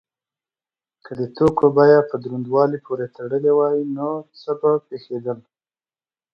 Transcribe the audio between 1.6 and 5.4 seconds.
بیه په دروندوالي پورې تړلی وای نو څه به پیښیدل؟